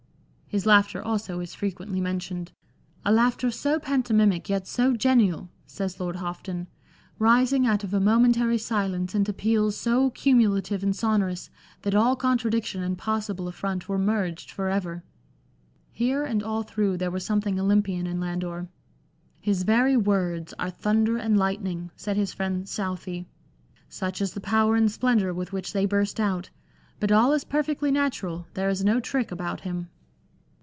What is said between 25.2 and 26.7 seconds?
with which they burst out.